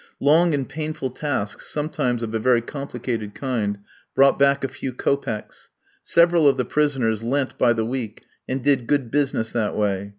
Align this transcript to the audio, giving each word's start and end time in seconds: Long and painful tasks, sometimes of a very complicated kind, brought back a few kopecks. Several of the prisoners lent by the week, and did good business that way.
Long 0.19 0.55
and 0.55 0.67
painful 0.67 1.11
tasks, 1.11 1.67
sometimes 1.67 2.23
of 2.23 2.33
a 2.33 2.39
very 2.39 2.59
complicated 2.61 3.35
kind, 3.35 3.77
brought 4.15 4.39
back 4.39 4.63
a 4.63 4.67
few 4.67 4.93
kopecks. 4.93 5.69
Several 6.01 6.47
of 6.49 6.57
the 6.57 6.65
prisoners 6.65 7.21
lent 7.21 7.55
by 7.59 7.73
the 7.73 7.85
week, 7.85 8.23
and 8.49 8.63
did 8.63 8.87
good 8.87 9.11
business 9.11 9.51
that 9.53 9.77
way. 9.77 10.09